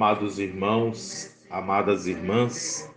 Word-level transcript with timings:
Amados 0.00 0.38
irmãos, 0.38 1.36
amadas 1.50 2.06
irmãs, 2.06 2.90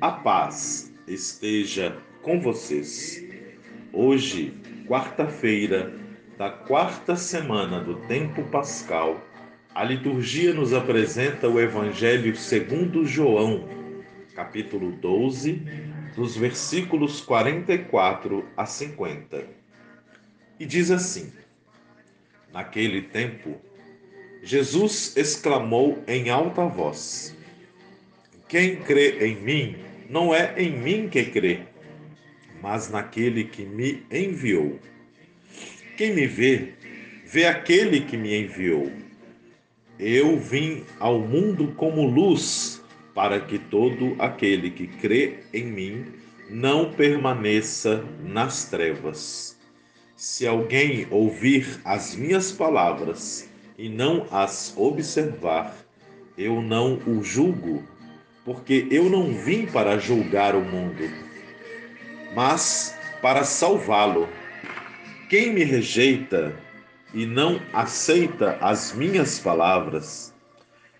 a 0.00 0.10
paz 0.10 0.92
esteja 1.06 1.96
com 2.22 2.40
vocês. 2.40 3.24
Hoje, 3.92 4.52
quarta-feira 4.88 5.94
da 6.36 6.50
quarta 6.50 7.14
semana 7.14 7.78
do 7.78 7.94
tempo 8.08 8.42
pascal, 8.50 9.20
a 9.72 9.84
liturgia 9.84 10.52
nos 10.52 10.72
apresenta 10.72 11.48
o 11.48 11.60
Evangelho 11.60 12.34
segundo 12.34 13.06
João, 13.06 13.68
capítulo 14.34 14.90
12, 14.90 15.62
dos 16.16 16.36
versículos 16.36 17.20
44 17.20 18.44
a 18.56 18.66
50. 18.66 19.46
E 20.58 20.66
diz 20.66 20.90
assim: 20.90 21.32
Naquele 22.52 23.02
tempo, 23.02 23.69
Jesus 24.42 25.14
exclamou 25.16 26.02
em 26.08 26.30
alta 26.30 26.64
voz: 26.64 27.36
Quem 28.48 28.76
crê 28.76 29.26
em 29.26 29.36
mim, 29.36 29.76
não 30.08 30.34
é 30.34 30.54
em 30.56 30.72
mim 30.72 31.08
que 31.08 31.24
crê, 31.24 31.60
mas 32.62 32.90
naquele 32.90 33.44
que 33.44 33.64
me 33.64 34.02
enviou. 34.10 34.78
Quem 35.96 36.14
me 36.14 36.26
vê, 36.26 36.72
vê 37.26 37.44
aquele 37.44 38.00
que 38.00 38.16
me 38.16 38.34
enviou. 38.34 38.90
Eu 39.98 40.38
vim 40.38 40.84
ao 40.98 41.18
mundo 41.18 41.74
como 41.76 42.06
luz, 42.06 42.82
para 43.14 43.38
que 43.40 43.58
todo 43.58 44.16
aquele 44.18 44.70
que 44.70 44.86
crê 44.86 45.40
em 45.52 45.66
mim 45.66 46.06
não 46.48 46.90
permaneça 46.90 48.02
nas 48.24 48.64
trevas. 48.70 49.58
Se 50.16 50.46
alguém 50.46 51.06
ouvir 51.10 51.80
as 51.84 52.16
minhas 52.16 52.50
palavras 52.50 53.49
e 53.80 53.88
não 53.88 54.26
as 54.30 54.74
observar, 54.76 55.74
eu 56.36 56.60
não 56.60 56.98
o 57.06 57.22
julgo, 57.22 57.82
porque 58.44 58.86
eu 58.90 59.08
não 59.08 59.32
vim 59.32 59.64
para 59.64 59.96
julgar 59.96 60.54
o 60.54 60.60
mundo, 60.60 61.04
mas 62.34 62.94
para 63.22 63.42
salvá-lo. 63.42 64.28
Quem 65.30 65.54
me 65.54 65.64
rejeita 65.64 66.54
e 67.14 67.24
não 67.24 67.58
aceita 67.72 68.58
as 68.60 68.92
minhas 68.92 69.38
palavras, 69.38 70.34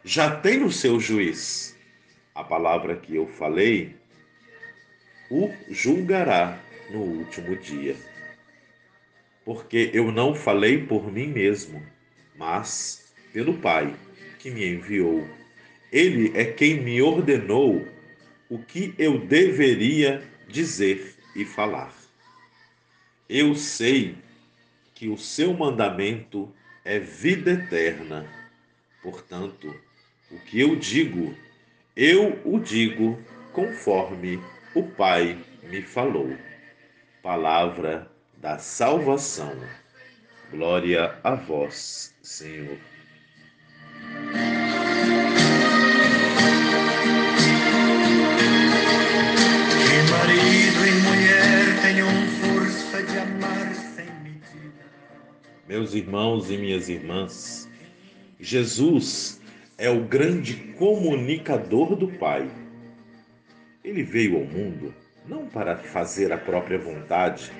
já 0.03 0.35
tem 0.35 0.65
o 0.65 0.73
seu 0.73 0.99
juiz. 0.99 1.77
A 2.35 2.43
palavra 2.43 2.97
que 2.97 3.15
eu 3.15 3.27
falei 3.27 3.95
o 5.31 5.53
julgará 5.69 6.59
no 6.91 7.01
último 7.01 7.55
dia. 7.57 7.95
Porque 9.45 9.91
eu 9.93 10.11
não 10.11 10.35
falei 10.35 10.87
por 10.87 11.13
mim 11.13 11.27
mesmo 11.27 12.00
mas 12.41 13.13
pelo 13.35 13.59
Pai 13.59 13.95
que 14.39 14.51
me 14.51 14.67
enviou. 14.67 15.29
Ele 15.93 16.33
é 16.35 16.47
quem 16.47 16.81
me 16.81 17.03
ordenou 17.03 17.87
o 18.49 18.59
que 18.59 18.95
eu 18.99 19.19
deveria 19.19 20.27
dizer 20.49 21.17
e 21.37 21.45
falar. 21.45 21.95
Eu 23.29 23.55
sei 23.55 24.17
que 24.95 25.07
o 25.07 25.19
seu 25.19 25.53
mandamento 25.53 26.51
é 26.83 26.99
vida 26.99 27.53
eterna. 27.53 28.27
Portanto, 29.03 29.79
o 30.31 30.39
que 30.41 30.61
eu 30.61 30.75
digo, 30.77 31.37
eu 31.95 32.41
o 32.43 32.59
digo 32.59 33.23
conforme 33.53 34.41
o 34.75 34.83
Pai 34.83 35.39
me 35.63 35.83
falou. 35.83 36.35
Palavra 37.23 38.11
da 38.39 38.59
salvação. 38.59 39.55
Glória 40.51 41.17
a 41.23 41.35
vós, 41.35 42.10
Senhor. 42.23 42.77
Que 49.87 50.11
marido 50.11 50.87
e 50.87 50.93
mulher 51.01 51.81
tenham 51.83 52.09
força 52.41 53.03
de 53.03 53.19
amar 53.19 53.75
sem 53.75 54.07
medida. 54.23 54.85
Meus 55.67 55.95
irmãos 55.95 56.51
e 56.51 56.59
minhas 56.59 56.91
irmãs, 56.91 57.69
Jesus 58.39 59.41
é 59.79 59.89
o 59.89 60.05
grande 60.05 60.55
comunicador 60.79 61.97
do 61.97 62.09
Pai. 62.09 62.51
Ele 63.83 64.03
veio 64.03 64.37
ao 64.37 64.45
mundo 64.45 64.95
não 65.27 65.47
para 65.47 65.77
fazer 65.77 66.33
a 66.33 66.39
própria 66.39 66.79
vontade, 66.79 67.51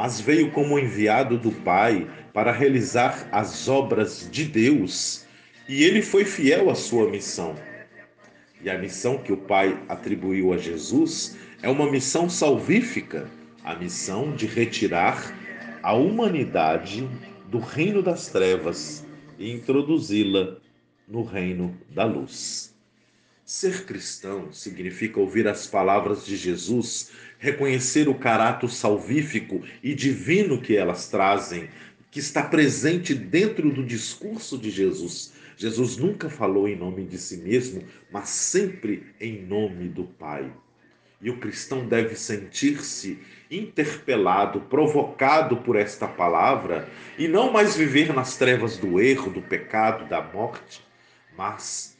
mas 0.00 0.18
veio 0.18 0.50
como 0.50 0.78
enviado 0.78 1.36
do 1.36 1.52
Pai 1.52 2.08
para 2.32 2.50
realizar 2.50 3.28
as 3.30 3.68
obras 3.68 4.26
de 4.32 4.46
Deus, 4.46 5.26
e 5.68 5.84
ele 5.84 6.00
foi 6.00 6.24
fiel 6.24 6.70
à 6.70 6.74
sua 6.74 7.10
missão. 7.10 7.54
E 8.62 8.70
a 8.70 8.78
missão 8.78 9.18
que 9.18 9.30
o 9.30 9.36
Pai 9.36 9.78
atribuiu 9.90 10.54
a 10.54 10.56
Jesus 10.56 11.36
é 11.62 11.68
uma 11.68 11.90
missão 11.90 12.30
salvífica, 12.30 13.30
a 13.62 13.74
missão 13.74 14.34
de 14.34 14.46
retirar 14.46 15.36
a 15.82 15.92
humanidade 15.92 17.06
do 17.50 17.58
reino 17.58 18.02
das 18.02 18.28
trevas 18.28 19.06
e 19.38 19.52
introduzi-la 19.52 20.56
no 21.06 21.22
reino 21.24 21.76
da 21.90 22.06
luz. 22.06 22.74
Ser 23.52 23.84
cristão 23.84 24.52
significa 24.52 25.18
ouvir 25.18 25.48
as 25.48 25.66
palavras 25.66 26.24
de 26.24 26.36
Jesus, 26.36 27.10
reconhecer 27.36 28.08
o 28.08 28.14
caráter 28.14 28.70
salvífico 28.70 29.60
e 29.82 29.92
divino 29.92 30.62
que 30.62 30.76
elas 30.76 31.08
trazem, 31.08 31.68
que 32.12 32.20
está 32.20 32.44
presente 32.44 33.12
dentro 33.12 33.72
do 33.72 33.84
discurso 33.84 34.56
de 34.56 34.70
Jesus. 34.70 35.32
Jesus 35.56 35.96
nunca 35.96 36.30
falou 36.30 36.68
em 36.68 36.76
nome 36.76 37.04
de 37.04 37.18
si 37.18 37.38
mesmo, 37.38 37.82
mas 38.08 38.28
sempre 38.28 39.04
em 39.20 39.42
nome 39.42 39.88
do 39.88 40.04
Pai. 40.04 40.48
E 41.20 41.28
o 41.28 41.38
cristão 41.38 41.88
deve 41.88 42.14
sentir-se 42.14 43.18
interpelado, 43.50 44.60
provocado 44.60 45.56
por 45.56 45.74
esta 45.74 46.06
palavra 46.06 46.88
e 47.18 47.26
não 47.26 47.50
mais 47.50 47.76
viver 47.76 48.14
nas 48.14 48.36
trevas 48.36 48.76
do 48.76 49.00
erro, 49.00 49.28
do 49.28 49.42
pecado, 49.42 50.08
da 50.08 50.22
morte, 50.22 50.80
mas 51.36 51.98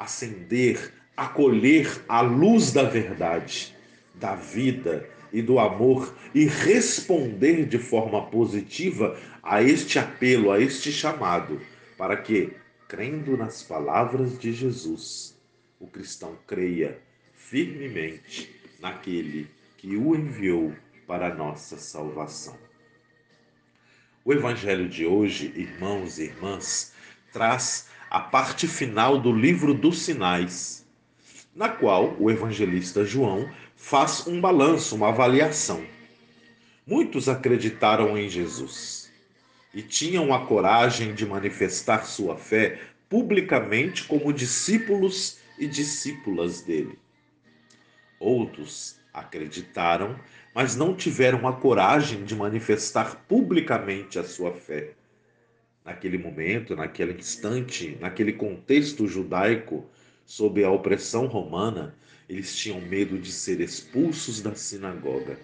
acender, 0.00 0.94
acolher 1.14 2.02
a 2.08 2.22
luz 2.22 2.72
da 2.72 2.84
verdade, 2.84 3.76
da 4.14 4.34
vida 4.34 5.06
e 5.30 5.42
do 5.42 5.58
amor 5.58 6.16
e 6.34 6.46
responder 6.46 7.66
de 7.66 7.78
forma 7.78 8.26
positiva 8.26 9.20
a 9.42 9.62
este 9.62 9.98
apelo, 9.98 10.50
a 10.50 10.58
este 10.58 10.90
chamado, 10.90 11.60
para 11.98 12.16
que, 12.16 12.54
crendo 12.88 13.36
nas 13.36 13.62
palavras 13.62 14.38
de 14.38 14.54
Jesus, 14.54 15.38
o 15.78 15.86
cristão 15.86 16.34
creia 16.46 16.98
firmemente 17.34 18.50
naquele 18.80 19.50
que 19.76 19.96
o 19.96 20.16
enviou 20.16 20.72
para 21.06 21.26
a 21.26 21.34
nossa 21.34 21.76
salvação. 21.76 22.56
O 24.24 24.32
evangelho 24.32 24.88
de 24.88 25.04
hoje, 25.04 25.52
irmãos 25.54 26.18
e 26.18 26.24
irmãs, 26.24 26.94
traz 27.32 27.89
a 28.10 28.18
parte 28.18 28.66
final 28.66 29.20
do 29.20 29.32
livro 29.32 29.72
dos 29.72 30.00
sinais, 30.00 30.84
na 31.54 31.68
qual 31.68 32.16
o 32.18 32.28
evangelista 32.28 33.04
João 33.04 33.48
faz 33.76 34.26
um 34.26 34.40
balanço, 34.40 34.96
uma 34.96 35.10
avaliação. 35.10 35.86
Muitos 36.84 37.28
acreditaram 37.28 38.18
em 38.18 38.28
Jesus 38.28 39.12
e 39.72 39.80
tinham 39.80 40.34
a 40.34 40.44
coragem 40.44 41.14
de 41.14 41.24
manifestar 41.24 42.04
sua 42.04 42.36
fé 42.36 42.80
publicamente 43.08 44.02
como 44.02 44.32
discípulos 44.32 45.38
e 45.56 45.68
discípulas 45.68 46.62
dele. 46.62 46.98
Outros 48.18 48.98
acreditaram, 49.14 50.18
mas 50.52 50.74
não 50.74 50.96
tiveram 50.96 51.46
a 51.46 51.52
coragem 51.52 52.24
de 52.24 52.34
manifestar 52.34 53.24
publicamente 53.28 54.18
a 54.18 54.24
sua 54.24 54.52
fé 54.52 54.94
naquele 55.90 56.16
momento, 56.16 56.76
naquele 56.76 57.18
instante, 57.18 57.98
naquele 58.00 58.32
contexto 58.32 59.08
judaico, 59.08 59.84
sob 60.24 60.62
a 60.62 60.70
opressão 60.70 61.26
romana, 61.26 61.96
eles 62.28 62.56
tinham 62.56 62.80
medo 62.80 63.18
de 63.18 63.32
ser 63.32 63.60
expulsos 63.60 64.40
da 64.40 64.54
sinagoga. 64.54 65.36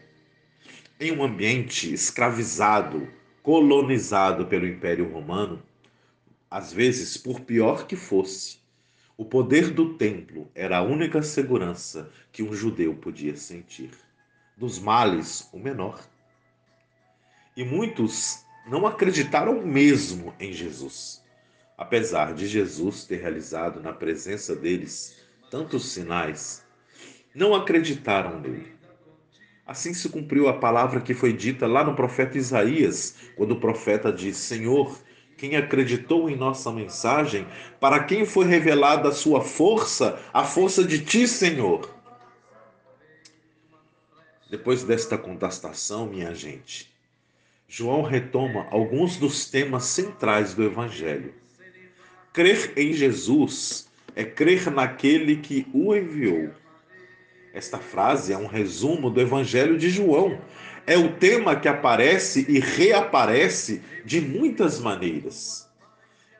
Em 1.00 1.10
um 1.10 1.24
ambiente 1.24 1.92
escravizado, 1.92 3.08
colonizado 3.42 4.46
pelo 4.46 4.68
Império 4.68 5.10
Romano, 5.12 5.60
às 6.48 6.72
vezes, 6.72 7.16
por 7.16 7.40
pior 7.40 7.88
que 7.88 7.96
fosse, 7.96 8.58
o 9.16 9.24
poder 9.24 9.70
do 9.70 9.94
templo 9.94 10.48
era 10.54 10.78
a 10.78 10.82
única 10.82 11.22
segurança 11.22 12.08
que 12.30 12.42
um 12.42 12.54
judeu 12.54 12.94
podia 12.94 13.36
sentir. 13.36 13.90
Dos 14.56 14.78
males, 14.78 15.48
o 15.52 15.58
menor. 15.58 16.00
E 17.56 17.64
muitos 17.64 18.45
não 18.66 18.86
acreditaram 18.86 19.64
mesmo 19.64 20.34
em 20.40 20.52
Jesus. 20.52 21.22
Apesar 21.78 22.34
de 22.34 22.46
Jesus 22.46 23.04
ter 23.04 23.20
realizado 23.20 23.80
na 23.80 23.92
presença 23.92 24.56
deles 24.56 25.16
tantos 25.50 25.92
sinais, 25.92 26.64
não 27.34 27.54
acreditaram 27.54 28.40
nele. 28.40 28.74
Assim 29.66 29.92
se 29.92 30.08
cumpriu 30.08 30.48
a 30.48 30.58
palavra 30.58 31.00
que 31.00 31.12
foi 31.12 31.32
dita 31.32 31.66
lá 31.66 31.84
no 31.84 31.94
profeta 31.94 32.38
Isaías, 32.38 33.16
quando 33.36 33.52
o 33.52 33.60
profeta 33.60 34.12
diz: 34.12 34.36
Senhor, 34.36 34.96
quem 35.36 35.56
acreditou 35.56 36.30
em 36.30 36.36
nossa 36.36 36.72
mensagem, 36.72 37.46
para 37.78 38.02
quem 38.04 38.24
foi 38.24 38.46
revelada 38.46 39.08
a 39.08 39.12
sua 39.12 39.42
força, 39.42 40.18
a 40.32 40.44
força 40.44 40.82
de 40.84 41.04
ti, 41.04 41.28
Senhor. 41.28 41.94
Depois 44.48 44.84
desta 44.84 45.18
contestação, 45.18 46.06
minha 46.06 46.34
gente, 46.34 46.95
João 47.68 48.02
retoma 48.02 48.66
alguns 48.70 49.16
dos 49.16 49.50
temas 49.50 49.84
centrais 49.84 50.54
do 50.54 50.62
Evangelho. 50.62 51.34
Crer 52.32 52.72
em 52.76 52.92
Jesus 52.92 53.88
é 54.14 54.24
crer 54.24 54.70
naquele 54.70 55.36
que 55.36 55.66
o 55.72 55.94
enviou. 55.94 56.50
Esta 57.52 57.78
frase 57.78 58.32
é 58.32 58.38
um 58.38 58.46
resumo 58.46 59.10
do 59.10 59.20
Evangelho 59.20 59.78
de 59.78 59.90
João. 59.90 60.38
É 60.86 60.96
o 60.96 61.14
tema 61.14 61.56
que 61.56 61.66
aparece 61.66 62.46
e 62.48 62.60
reaparece 62.60 63.82
de 64.04 64.20
muitas 64.20 64.78
maneiras. 64.78 65.66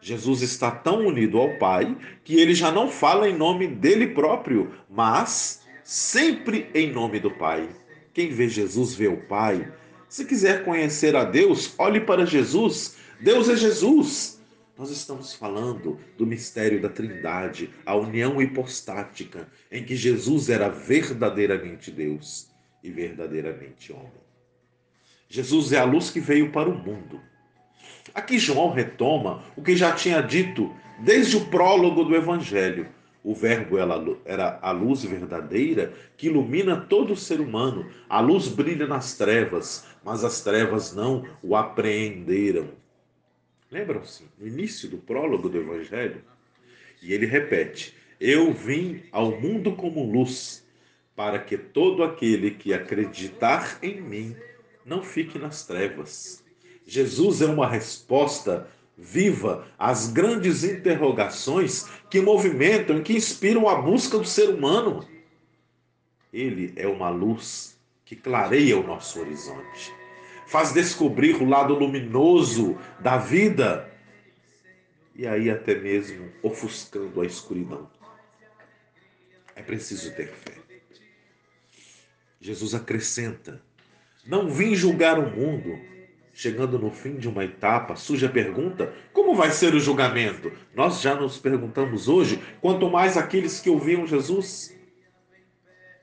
Jesus 0.01 0.43
está 0.43 0.71
tão 0.71 1.07
unido 1.07 1.39
ao 1.39 1.59
Pai 1.59 1.97
que 2.23 2.39
ele 2.39 2.55
já 2.55 2.71
não 2.71 2.89
fala 2.89 3.29
em 3.29 3.37
nome 3.37 3.67
dele 3.67 4.09
próprio, 4.09 4.73
mas 4.89 5.63
sempre 5.83 6.71
em 6.75 6.93
nome 6.93 7.19
do 7.19 7.31
Pai. 7.31 7.69
Quem 8.15 8.31
vê 8.31 8.49
Jesus 8.49 8.95
vê 8.95 9.09
o 9.09 9.17
Pai. 9.17 9.73
Se 10.09 10.25
quiser 10.25 10.65
conhecer 10.65 11.17
a 11.17 11.25
Deus, 11.25 11.75
olhe 11.79 12.01
para 12.01 12.27
Jesus. 12.27 12.97
Deus 13.21 13.49
é 13.49 13.57
Jesus. 13.57 14.41
Nós 14.79 14.91
estamos 14.91 15.35
falando 15.35 15.99
do 16.19 16.27
mistério 16.27 16.81
da 16.81 16.89
Trindade, 16.89 17.71
a 17.85 17.97
união 17.97 18.41
hipostática, 18.43 19.49
em 19.73 19.83
que 19.83 19.97
Jesus 19.97 20.51
era 20.51 20.69
verdadeiramente 20.69 21.91
Deus 21.91 22.51
e 22.83 22.91
verdadeiramente 22.91 23.93
homem. 23.93 24.27
Jesus 25.29 25.73
é 25.73 25.79
a 25.79 25.85
luz 25.85 26.11
que 26.11 26.21
veio 26.21 26.53
para 26.53 26.69
o 26.69 26.75
mundo. 26.75 27.21
Aqui 28.15 28.39
João 28.39 28.71
retoma 28.71 29.43
o 29.57 29.63
que 29.63 29.75
já 29.77 29.93
tinha 29.93 30.21
dito 30.21 30.75
desde 31.01 31.37
o 31.37 31.47
prólogo 31.47 32.05
do 32.05 32.15
Evangelho. 32.15 32.89
O 33.27 33.35
Verbo 33.35 33.77
era 34.25 34.57
a 34.63 34.71
luz 34.71 35.03
verdadeira 35.03 35.93
que 36.17 36.29
ilumina 36.29 36.77
todo 36.77 37.13
o 37.13 37.17
ser 37.17 37.41
humano. 37.41 37.91
A 38.09 38.21
luz 38.21 38.47
brilha 38.47 38.87
nas 38.87 39.19
trevas, 39.19 39.85
mas 40.05 40.23
as 40.23 40.43
trevas 40.43 40.95
não 40.95 41.27
o 41.43 41.57
apreenderam. 41.57 42.69
Lembram-se, 43.69 44.27
no 44.39 44.47
início 44.47 44.89
do 44.89 44.99
prólogo 44.99 45.49
do 45.49 45.59
Evangelho? 45.59 46.23
E 47.03 47.13
ele 47.13 47.27
repete: 47.27 47.97
Eu 48.21 48.53
vim 48.53 49.03
ao 49.11 49.41
mundo 49.41 49.73
como 49.73 50.09
luz, 50.09 50.65
para 51.17 51.41
que 51.41 51.59
todo 51.59 52.05
aquele 52.05 52.53
que 52.53 52.73
acreditar 52.73 53.81
em 53.83 54.01
mim 54.01 54.37
não 54.85 55.03
fique 55.03 55.37
nas 55.37 55.67
trevas. 55.67 56.45
Jesus 56.87 57.43
é 57.43 57.47
uma 57.47 57.69
resposta 57.69 58.69
viva 58.97 59.67
às 59.79 60.09
grandes 60.09 60.65
interrogações 60.65 61.87
que 62.09 62.21
movimentam 62.21 62.99
e 62.99 63.03
que 63.03 63.15
inspiram 63.15 63.69
a 63.69 63.75
busca 63.77 64.19
do 64.19 64.25
ser 64.25 64.49
humano. 64.49 65.07
Ele 66.33 66.73
é 66.77 66.87
uma 66.87 67.11
luz 67.11 67.79
que 68.05 68.17
clareia 68.17 68.79
o 68.79 68.87
nosso 68.87 69.21
horizonte, 69.21 69.93
faz 70.47 70.73
descobrir 70.73 71.35
o 71.43 71.49
lado 71.49 71.75
luminoso 71.75 72.79
da 73.01 73.19
vida 73.19 73.93
e 75.15 75.27
aí 75.27 75.51
até 75.51 75.75
mesmo 75.75 76.31
ofuscando 76.43 77.21
a 77.21 77.27
escuridão. 77.27 77.91
É 79.55 79.63
preciso 79.63 80.15
ter 80.15 80.29
fé. 80.29 80.55
Jesus 82.41 82.75
acrescenta: 82.75 83.63
Não 84.27 84.51
vim 84.51 84.75
julgar 84.75 85.19
o 85.19 85.31
mundo, 85.31 85.79
chegando 86.37 86.79
no 86.79 86.91
fim 86.91 87.17
de 87.17 87.29
uma 87.29 87.43
etapa, 87.43 87.97
surge 87.97 88.27
a 88.27 88.29
pergunta: 88.29 88.93
como 89.13 89.35
vai 89.35 89.51
ser 89.51 89.75
o 89.75 89.81
julgamento? 89.81 90.53
Nós 90.75 91.01
já 91.01 91.15
nos 91.15 91.39
perguntamos 91.39 92.09
hoje, 92.09 92.39
quanto 92.61 92.91
mais 92.91 93.17
aqueles 93.17 93.59
que 93.59 93.71
ouviam 93.71 94.07
Jesus. 94.07 94.77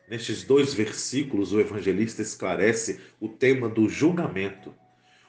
Nestes 0.09 0.44
dois 0.44 0.74
versículos, 0.74 1.53
o 1.53 1.62
evangelista 1.62 2.21
esclarece 2.21 3.00
o 3.21 3.30
tema 3.30 3.69
do 3.69 3.88
julgamento. 3.88 4.74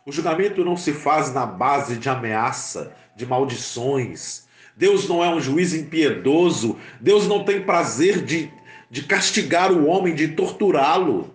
O 0.06 0.10
julgamento 0.10 0.64
não 0.64 0.76
se 0.76 0.92
faz 0.92 1.32
na 1.32 1.46
base 1.46 1.96
de 1.96 2.08
ameaça, 2.08 2.94
de 3.14 3.24
maldições. 3.24 4.46
Deus 4.76 5.08
não 5.08 5.22
é 5.22 5.28
um 5.28 5.40
juiz 5.40 5.72
impiedoso. 5.72 6.78
Deus 7.00 7.28
não 7.28 7.44
tem 7.44 7.62
prazer 7.62 8.22
de, 8.22 8.50
de 8.90 9.04
castigar 9.04 9.70
o 9.70 9.86
homem, 9.86 10.14
de 10.14 10.28
torturá-lo. 10.28 11.32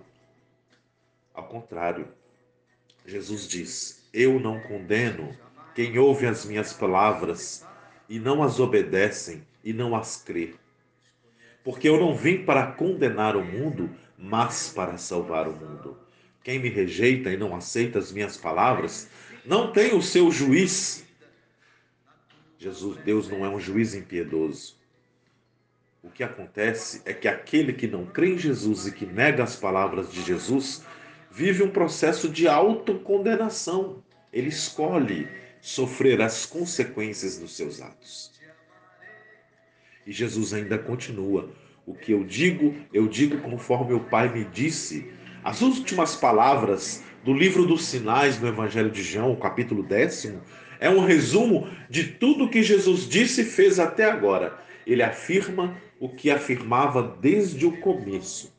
Ao 1.34 1.44
contrário, 1.44 2.08
Jesus 3.10 3.48
diz: 3.48 4.08
Eu 4.14 4.40
não 4.40 4.60
condeno 4.60 5.36
quem 5.74 5.98
ouve 5.98 6.28
as 6.28 6.46
minhas 6.46 6.74
palavras 6.74 7.66
e 8.08 8.20
não 8.20 8.44
as 8.44 8.60
obedecem 8.60 9.44
e 9.64 9.74
não 9.74 9.96
as 9.96 10.22
crê. 10.22 10.54
Porque 11.64 11.90
eu 11.90 12.00
não 12.00 12.16
vim 12.16 12.46
para 12.46 12.72
condenar 12.72 13.36
o 13.36 13.44
mundo, 13.44 13.90
mas 14.18 14.72
para 14.74 14.98
salvar 14.98 15.48
o 15.48 15.56
mundo. 15.56 15.98
Quem 16.44 16.60
me 16.60 16.70
rejeita 16.70 17.32
e 17.32 17.38
não 17.38 17.56
aceita 17.56 17.98
as 17.98 18.12
minhas 18.12 18.38
palavras, 18.38 19.10
não 19.44 19.72
tem 19.72 19.96
o 19.96 20.02
seu 20.02 20.32
juiz. 20.32 21.04
Jesus, 22.58 22.98
Deus 23.04 23.28
não 23.28 23.44
é 23.44 23.50
um 23.50 23.60
juiz 23.60 23.96
impiedoso. 23.96 24.78
O 26.04 26.10
que 26.10 26.24
acontece 26.24 27.02
é 27.06 27.14
que 27.14 27.28
aquele 27.28 27.74
que 27.74 27.88
não 27.88 28.06
crê 28.06 28.34
em 28.34 28.38
Jesus 28.38 28.88
e 28.88 28.92
que 28.92 29.06
nega 29.06 29.44
as 29.44 29.56
palavras 29.56 30.12
de 30.12 30.22
Jesus 30.22 30.86
vive 31.40 31.64
um 31.64 31.70
processo 31.70 32.28
de 32.28 32.50
autocondenação. 32.50 34.04
Ele 34.34 34.50
escolhe 34.50 35.26
sofrer 35.62 36.22
as 36.22 36.46
consequências 36.46 37.38
dos 37.38 37.56
seus 37.56 37.82
atos. 37.82 38.34
E 40.06 40.12
Jesus 40.12 40.54
ainda 40.54 40.78
continua: 40.78 41.50
O 41.86 41.94
que 41.94 42.12
eu 42.12 42.26
digo, 42.26 42.76
eu 42.94 43.08
digo 43.08 43.38
conforme 43.38 43.94
o 43.94 44.02
Pai 44.02 44.28
me 44.28 44.44
disse. 44.44 45.14
As 45.42 45.62
últimas 45.62 46.14
palavras 46.14 47.02
do 47.24 47.32
livro 47.32 47.66
dos 47.66 47.86
sinais 47.86 48.38
no 48.38 48.50
Evangelho 48.50 48.92
de 48.92 49.02
João, 49.02 49.34
capítulo 49.38 49.82
décimo, 49.82 50.42
é 50.78 50.90
um 50.90 51.06
resumo 51.06 51.70
de 51.90 52.04
tudo 52.04 52.50
que 52.50 52.62
Jesus 52.62 53.08
disse 53.08 53.44
e 53.44 53.46
fez 53.46 53.80
até 53.80 54.04
agora. 54.04 54.60
Ele 54.86 55.02
afirma 55.02 55.78
o 56.02 56.10
que 56.10 56.30
afirmava 56.30 57.18
desde 57.22 57.66
o 57.66 57.78
começo 57.78 58.59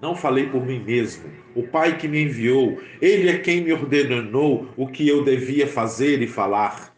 não 0.00 0.14
falei 0.14 0.46
por 0.46 0.64
mim 0.64 0.80
mesmo. 0.80 1.30
O 1.54 1.62
Pai 1.62 1.98
que 1.98 2.08
me 2.08 2.22
enviou, 2.22 2.80
Ele 3.00 3.28
é 3.28 3.38
quem 3.38 3.62
me 3.62 3.72
ordenou 3.72 4.68
o 4.76 4.86
que 4.86 5.06
eu 5.06 5.24
devia 5.24 5.66
fazer 5.66 6.22
e 6.22 6.26
falar. 6.26 6.94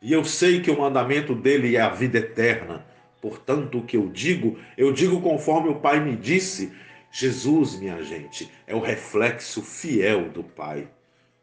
E 0.00 0.12
eu 0.12 0.24
sei 0.24 0.60
que 0.60 0.70
o 0.70 0.78
mandamento 0.78 1.34
dele 1.34 1.76
é 1.76 1.80
a 1.80 1.90
vida 1.90 2.18
eterna. 2.18 2.86
Portanto, 3.20 3.78
o 3.78 3.82
que 3.82 3.96
eu 3.96 4.08
digo, 4.08 4.56
eu 4.76 4.92
digo 4.92 5.20
conforme 5.20 5.68
o 5.68 5.80
Pai 5.80 6.00
me 6.00 6.16
disse. 6.16 6.72
Jesus, 7.10 7.78
minha 7.78 8.02
gente, 8.02 8.50
é 8.66 8.74
o 8.74 8.80
reflexo 8.80 9.62
fiel 9.62 10.28
do 10.28 10.44
Pai. 10.44 10.88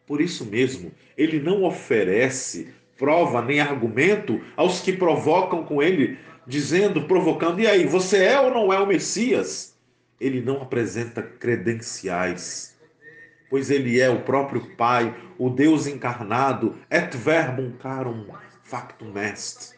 Por 0.05 0.21
isso 0.21 0.45
mesmo, 0.45 0.91
ele 1.17 1.39
não 1.39 1.63
oferece 1.63 2.73
prova 2.97 3.41
nem 3.41 3.59
argumento 3.59 4.39
aos 4.55 4.79
que 4.79 4.93
provocam 4.93 5.63
com 5.63 5.81
ele, 5.81 6.17
dizendo, 6.47 7.03
provocando: 7.07 7.59
e 7.59 7.67
aí, 7.67 7.85
você 7.85 8.23
é 8.23 8.39
ou 8.39 8.51
não 8.51 8.71
é 8.71 8.79
o 8.79 8.87
Messias? 8.87 9.74
Ele 10.19 10.41
não 10.41 10.61
apresenta 10.61 11.21
credenciais, 11.21 12.75
pois 13.49 13.69
ele 13.69 13.99
é 13.99 14.09
o 14.09 14.21
próprio 14.21 14.75
Pai, 14.75 15.15
o 15.37 15.49
Deus 15.49 15.87
encarnado, 15.87 16.75
et 16.89 17.15
verbum 17.15 17.73
carum 17.73 18.27
factum 18.63 19.17
est. 19.17 19.75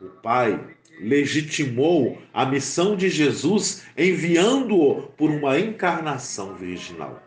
O 0.00 0.06
Pai 0.06 0.60
legitimou 1.00 2.20
a 2.32 2.44
missão 2.44 2.96
de 2.96 3.08
Jesus 3.08 3.82
enviando-o 3.96 5.02
por 5.16 5.30
uma 5.30 5.58
encarnação 5.58 6.54
virginal. 6.54 7.22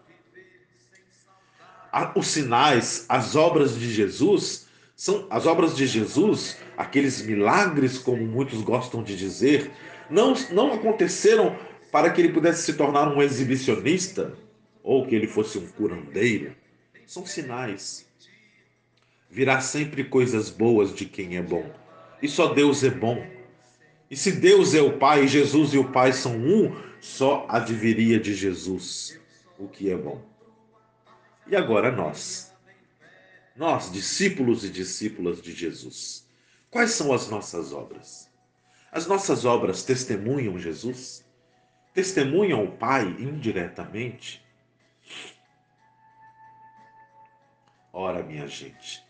Os 2.15 2.27
sinais, 2.27 3.05
as 3.09 3.35
obras 3.35 3.77
de 3.77 3.91
Jesus, 3.91 4.67
são 4.95 5.27
as 5.29 5.45
obras 5.45 5.75
de 5.75 5.87
Jesus, 5.87 6.57
aqueles 6.77 7.21
milagres, 7.21 7.97
como 7.97 8.23
muitos 8.25 8.61
gostam 8.61 9.03
de 9.03 9.15
dizer, 9.15 9.71
não, 10.09 10.33
não 10.51 10.73
aconteceram 10.73 11.55
para 11.97 12.11
que 12.11 12.21
ele 12.21 12.31
pudesse 12.31 12.61
se 12.61 12.73
tornar 12.73 13.07
um 13.11 13.23
exibicionista 13.23 14.31
ou 14.83 15.07
que 15.07 15.15
ele 15.15 15.25
fosse 15.25 15.57
um 15.57 15.65
curandeiro. 15.65 16.55
São 17.07 17.25
sinais. 17.25 18.07
Virá 19.27 19.59
sempre 19.61 20.03
coisas 20.03 20.51
boas 20.51 20.93
de 20.93 21.05
quem 21.05 21.37
é 21.37 21.41
bom. 21.41 21.67
E 22.21 22.27
só 22.27 22.53
Deus 22.53 22.83
é 22.83 22.91
bom. 22.91 23.25
E 24.11 24.15
se 24.15 24.31
Deus 24.31 24.75
é 24.75 24.81
o 24.83 24.99
Pai, 24.99 25.27
Jesus 25.27 25.73
e 25.73 25.79
o 25.79 25.91
Pai 25.91 26.13
são 26.13 26.37
um, 26.37 26.79
só 27.01 27.47
adviria 27.49 28.19
de 28.19 28.35
Jesus 28.35 29.19
o 29.57 29.67
que 29.67 29.89
é 29.89 29.97
bom. 29.97 30.21
E 31.47 31.55
agora 31.55 31.91
nós. 31.91 32.53
Nós, 33.55 33.91
discípulos 33.91 34.63
e 34.63 34.69
discípulas 34.69 35.41
de 35.41 35.51
Jesus. 35.51 36.27
Quais 36.69 36.91
são 36.91 37.11
as 37.11 37.27
nossas 37.27 37.73
obras? 37.73 38.29
As 38.91 39.07
nossas 39.07 39.45
obras 39.45 39.81
testemunham 39.81 40.59
Jesus? 40.59 41.25
Testemunham 41.97 42.63
o 42.63 42.71
Pai 42.71 43.07
indiretamente. 43.07 44.45
Ora, 47.91 48.21
minha 48.21 48.45
gente, 48.47 49.03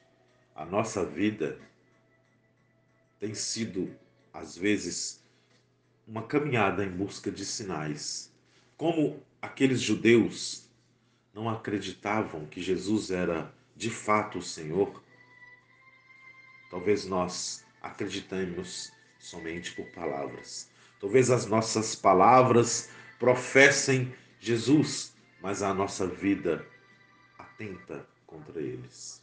a 0.55 0.65
nossa 0.65 1.05
vida 1.05 1.59
tem 3.19 3.33
sido, 3.33 3.93
às 4.33 4.57
vezes, 4.57 5.21
uma 6.07 6.23
caminhada 6.23 6.85
em 6.85 6.89
busca 6.89 7.29
de 7.29 7.43
sinais. 7.43 8.33
Como 8.77 9.21
aqueles 9.41 9.81
judeus 9.81 10.69
não 11.33 11.49
acreditavam 11.49 12.45
que 12.45 12.61
Jesus 12.61 13.11
era 13.11 13.53
de 13.75 13.89
fato 13.89 14.37
o 14.37 14.41
Senhor, 14.41 15.03
talvez 16.71 17.05
nós 17.05 17.65
acreditemos 17.81 18.93
somente 19.19 19.73
por 19.73 19.91
palavras. 19.91 20.76
Talvez 20.99 21.29
as 21.29 21.45
nossas 21.45 21.95
palavras 21.95 22.89
professem 23.19 24.13
Jesus, 24.39 25.13
mas 25.41 25.61
a 25.61 25.73
nossa 25.73 26.07
vida 26.07 26.65
atenta 27.37 28.05
contra 28.25 28.61
eles. 28.61 29.21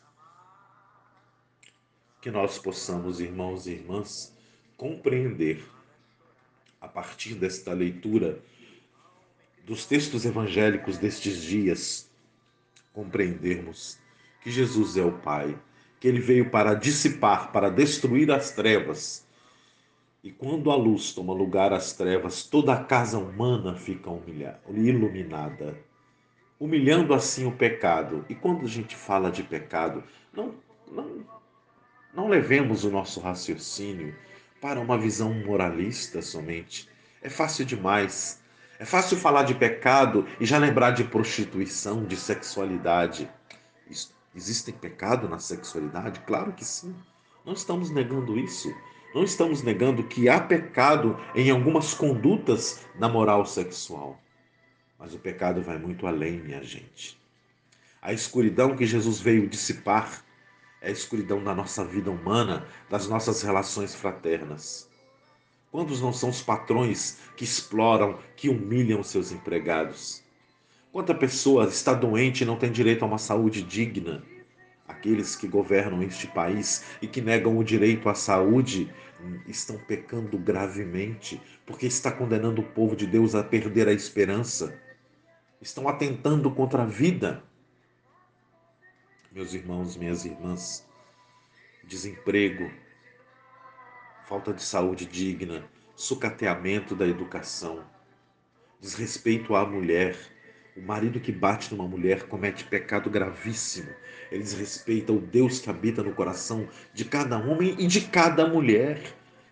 Que 2.21 2.31
nós 2.31 2.59
possamos, 2.59 3.21
irmãos 3.21 3.67
e 3.67 3.73
irmãs, 3.73 4.35
compreender 4.77 5.65
a 6.81 6.89
partir 6.89 7.35
desta 7.35 7.73
leitura 7.73 8.41
dos 9.65 9.87
textos 9.87 10.25
evangélicos 10.25 10.99
destes 10.99 11.43
dias, 11.43 12.11
compreendermos 12.93 13.99
que 14.43 14.51
Jesus 14.51 14.97
é 14.97 15.03
o 15.03 15.13
Pai, 15.13 15.59
que 15.99 16.07
ele 16.07 16.21
veio 16.21 16.51
para 16.51 16.75
dissipar, 16.75 17.51
para 17.51 17.71
destruir 17.71 18.31
as 18.31 18.51
trevas. 18.51 19.24
E 20.25 20.33
quando 20.33 20.71
a 20.71 20.75
luz 20.75 21.13
toma 21.13 21.35
lugar 21.35 21.75
às 21.75 21.93
trevas, 21.93 22.45
toda 22.45 22.73
a 22.73 22.83
casa 22.83 23.19
humana 23.19 23.77
fica 23.77 24.11
iluminada, 24.71 25.79
humilhando 26.59 27.13
assim 27.13 27.47
o 27.47 27.53
pecado. 27.53 28.25
E 28.27 28.35
quando 28.35 28.65
a 28.65 28.69
gente 28.69 28.97
fala 28.97 29.31
de 29.31 29.43
pecado, 29.43 30.03
não, 30.33 30.55
não, 30.91 31.27
não 32.15 32.27
levemos 32.27 32.85
o 32.85 32.91
nosso 32.91 33.21
raciocínio 33.21 34.17
para 34.63 34.81
uma 34.81 34.97
visão 34.97 35.31
moralista 35.45 36.23
somente. 36.23 36.89
É 37.21 37.29
fácil 37.29 37.67
demais. 37.67 38.43
É 38.79 38.87
fácil 38.87 39.19
falar 39.19 39.43
de 39.43 39.55
pecado 39.55 40.27
e 40.41 40.47
já 40.47 40.57
lembrar 40.57 40.93
de 40.93 41.05
prostituição, 41.05 42.03
de 42.03 42.17
sexualidade. 42.17 43.31
Existem 44.35 44.73
pecado 44.73 45.29
na 45.29 45.39
sexualidade? 45.39 46.21
Claro 46.21 46.55
que 46.55 46.65
sim. 46.65 46.97
Não 47.45 47.53
estamos 47.53 47.91
negando 47.91 48.39
isso. 48.39 48.75
Não 49.15 49.23
estamos 49.23 49.63
negando 49.63 50.03
que 50.03 50.29
há 50.29 50.41
pecado 50.41 51.17
em 51.37 51.49
algumas 51.49 51.95
condutas 51.95 52.85
na 52.99 53.09
moral 53.09 53.47
sexual. 53.47 54.21
Mas 54.99 55.15
o 55.15 55.21
pecado 55.21 55.63
vai 55.63 55.79
muito 55.79 56.05
além, 56.05 56.41
minha 56.41 56.65
gente. 56.65 57.17
A 58.03 58.13
escuridão 58.13 58.75
que 58.75 58.85
Jesus 58.85 59.21
veio 59.21 59.49
dissipar 59.49 60.25
é 60.81 60.89
a 60.89 60.93
escuridão 60.93 61.45
da 61.45 61.55
nossa 61.55 61.85
vida 61.85 62.11
humana, 62.11 62.67
das 62.91 63.07
nossas 63.07 63.41
relações 63.41 63.95
fraternas. 63.95 64.91
Quantos 65.71 66.01
não 66.01 66.13
são 66.13 66.31
os 66.31 66.43
patrões 66.43 67.21
que 67.37 67.45
exploram, 67.45 68.19
que 68.35 68.49
humilham 68.49 69.01
seus 69.05 69.31
empregados? 69.31 70.25
Quanta 70.91 71.15
pessoa 71.15 71.67
está 71.67 71.95
doente 71.95 72.43
e 72.43 72.47
não 72.47 72.57
tem 72.57 72.73
direito 72.73 73.05
a 73.05 73.07
uma 73.07 73.19
saúde 73.19 73.63
digna? 73.63 74.25
Aqueles 74.87 75.35
que 75.35 75.49
governam 75.49 76.03
este 76.03 76.27
país 76.27 76.85
e 77.01 77.07
que 77.07 77.21
negam 77.21 77.57
o 77.57 77.65
direito 77.65 78.09
à 78.09 78.15
saúde 78.15 78.93
estão 79.47 79.79
pecando 79.79 80.37
gravemente, 80.39 81.41
porque 81.65 81.87
está 81.87 82.13
condenando 82.13 82.61
o 82.61 82.65
povo 82.65 82.95
de 82.95 83.07
Deus 83.07 83.35
a 83.35 83.43
perder 83.43 83.89
a 83.89 83.93
esperança. 83.93 84.79
Estão 85.61 85.89
atentando 85.89 86.51
contra 86.51 86.83
a 86.83 86.87
vida 86.87 87.43
meus 89.35 89.53
irmãos, 89.53 89.97
minhas 89.97 90.25
irmãs, 90.25 90.87
desemprego, 91.83 92.71
falta 94.27 94.53
de 94.53 94.63
saúde 94.63 95.07
digna, 95.07 95.69
sucateamento 95.97 96.95
da 96.95 97.05
educação, 97.05 97.85
desrespeito 98.81 99.57
à 99.57 99.67
mulher. 99.67 100.17
O 100.77 100.83
marido 100.83 101.21
que 101.21 101.31
bate 101.31 101.73
numa 101.73 101.87
mulher 101.87 102.25
comete 102.25 102.65
pecado 102.65 103.09
gravíssimo. 103.09 103.91
Ele 104.31 104.43
desrespeita 104.43 105.13
o 105.13 105.21
Deus 105.21 105.61
que 105.61 105.71
habita 105.71 106.03
no 106.03 106.13
coração 106.13 106.69
de 106.93 107.05
cada 107.05 107.39
homem 107.39 107.77
e 107.79 107.87
de 107.87 108.01
cada 108.03 108.47
mulher. 108.47 109.01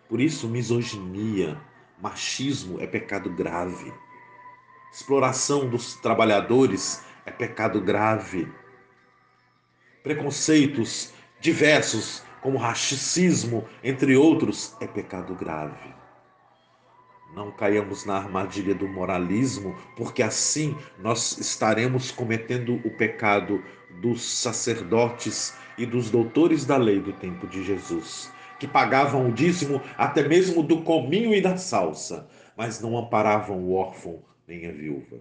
Por 0.09 0.21
isso, 0.21 0.49
misoginia, 0.49 1.61
machismo 2.01 2.81
é 2.81 2.87
pecado 2.87 3.31
grave. 3.31 3.93
Exploração 4.93 5.69
dos 5.69 5.95
trabalhadores 5.95 7.05
é 7.25 7.31
pecado 7.31 7.81
grave 7.81 8.49
preconceitos 10.03 11.13
diversos, 11.41 12.23
como 12.41 12.59
racismo, 12.59 13.65
entre 13.85 14.17
outros, 14.17 14.77
é 14.81 14.87
pecado 14.87 15.35
grave. 15.35 15.95
Não 17.35 17.51
caiamos 17.51 18.05
na 18.05 18.17
armadilha 18.17 18.75
do 18.75 18.87
moralismo, 18.87 19.75
porque 19.97 20.23
assim 20.23 20.77
nós 20.99 21.39
estaremos 21.39 22.11
cometendo 22.11 22.75
o 22.85 22.91
pecado 22.91 23.63
dos 24.03 24.23
sacerdotes 24.23 25.57
e 25.79 25.87
dos 25.87 26.11
doutores 26.11 26.67
da 26.67 26.77
lei 26.77 27.01
do 27.01 27.13
tempo 27.15 27.47
de 27.47 27.65
Jesus, 27.65 28.31
que 28.59 28.69
pagavam 28.69 29.29
o 29.29 29.33
dízimo 29.33 29.81
até 29.97 30.29
mesmo 30.29 30.63
do 30.63 30.83
cominho 30.83 31.35
e 31.35 31.41
da 31.41 31.57
salsa, 31.57 32.29
mas 32.55 32.81
não 32.83 32.99
amparavam 32.99 33.65
o 33.65 33.73
órfão 33.73 34.23
nem 34.47 34.67
a 34.67 34.73
viúva. 34.73 35.21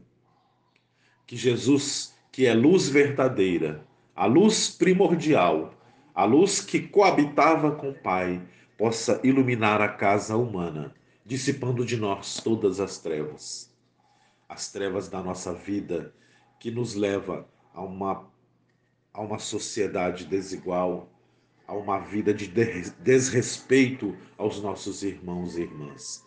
Que 1.26 1.38
Jesus, 1.38 2.14
que 2.30 2.46
é 2.46 2.54
luz 2.54 2.90
verdadeira, 2.90 3.86
a 4.14 4.26
luz 4.26 4.70
primordial, 4.70 5.74
a 6.14 6.26
luz 6.26 6.60
que 6.60 6.82
coabitava 6.82 7.72
com 7.72 7.92
o 7.92 7.94
Pai, 8.02 8.42
possa 8.78 9.22
iluminar 9.24 9.80
a 9.80 9.88
casa 9.88 10.36
humana, 10.36 10.94
dissipando 11.32 11.86
de 11.86 11.96
nós 11.96 12.42
todas 12.44 12.82
as 12.82 12.98
trevas. 12.98 13.74
As 14.50 14.70
trevas 14.70 15.08
da 15.08 15.24
nossa 15.24 15.54
vida 15.54 16.14
que 16.60 16.70
nos 16.70 16.94
leva 16.94 17.48
a 17.74 17.82
uma, 17.82 18.30
a 19.14 19.22
uma 19.22 19.40
sociedade 19.40 20.26
desigual, 20.26 21.10
a 21.66 21.74
uma 21.74 22.00
vida 22.00 22.34
de 22.34 22.50
desrespeito 23.00 24.14
aos 24.38 24.62
nossos 24.62 25.04
irmãos 25.04 25.56
e 25.56 25.62
irmãs. 25.62 26.22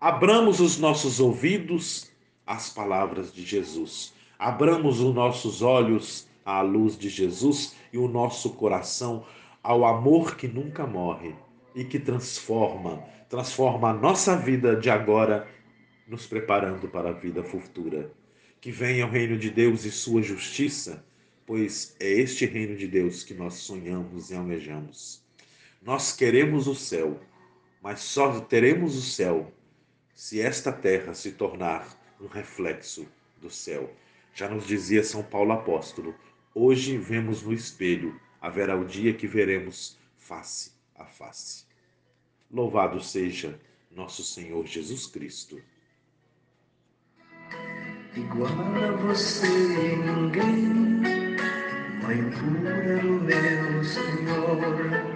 Abramos 0.00 0.58
os 0.58 0.78
nossos 0.78 1.20
ouvidos 1.20 2.10
às 2.44 2.70
palavras 2.70 3.32
de 3.32 3.44
Jesus. 3.44 4.12
Abramos 4.36 4.98
os 4.98 5.14
nossos 5.14 5.62
olhos 5.62 6.26
à 6.44 6.60
luz 6.60 6.98
de 6.98 7.08
Jesus 7.08 7.76
e 7.92 7.98
o 7.98 8.08
nosso 8.08 8.50
coração 8.54 9.24
ao 9.62 9.84
amor 9.84 10.34
que 10.34 10.48
nunca 10.48 10.88
morre 10.88 11.36
e 11.72 11.84
que 11.84 12.00
transforma, 12.00 13.04
transforma 13.32 13.88
a 13.88 13.94
nossa 13.94 14.36
vida 14.36 14.76
de 14.76 14.90
agora, 14.90 15.48
nos 16.06 16.26
preparando 16.26 16.86
para 16.86 17.08
a 17.08 17.12
vida 17.14 17.42
futura. 17.42 18.12
Que 18.60 18.70
venha 18.70 19.06
o 19.06 19.10
reino 19.10 19.38
de 19.38 19.48
Deus 19.48 19.86
e 19.86 19.90
sua 19.90 20.20
justiça, 20.20 21.02
pois 21.46 21.96
é 21.98 22.10
este 22.10 22.44
reino 22.44 22.76
de 22.76 22.86
Deus 22.86 23.24
que 23.24 23.32
nós 23.32 23.54
sonhamos 23.54 24.30
e 24.30 24.34
almejamos. 24.34 25.24
Nós 25.80 26.14
queremos 26.14 26.66
o 26.66 26.74
céu, 26.74 27.18
mas 27.82 28.00
só 28.00 28.38
teremos 28.38 28.98
o 28.98 29.00
céu 29.00 29.50
se 30.14 30.38
esta 30.38 30.70
terra 30.70 31.14
se 31.14 31.32
tornar 31.32 31.88
um 32.20 32.26
reflexo 32.26 33.08
do 33.40 33.48
céu. 33.48 33.90
Já 34.34 34.46
nos 34.46 34.66
dizia 34.66 35.02
São 35.02 35.22
Paulo 35.22 35.52
apóstolo: 35.52 36.14
Hoje 36.54 36.98
vemos 36.98 37.42
no 37.42 37.54
espelho, 37.54 38.14
haverá 38.38 38.76
o 38.76 38.84
dia 38.84 39.14
que 39.14 39.26
veremos 39.26 39.96
face 40.18 40.72
a 40.94 41.06
face. 41.06 41.71
Louvado 42.52 43.02
seja 43.02 43.58
nosso 43.90 44.22
Senhor 44.22 44.66
Jesus 44.66 45.06
Cristo. 45.06 45.58
Igual 48.14 48.50
a 48.50 48.92
você 48.92 49.48
ninguém, 49.96 50.92
Mãe 52.02 52.30
pura 52.30 53.00
do 53.00 53.12
meu 53.24 53.84
Senhor. 53.84 55.12